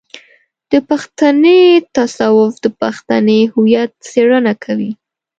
[0.71, 1.61] د پښتني
[1.95, 4.91] تصوف د پښتني هويت څېړنه کوي.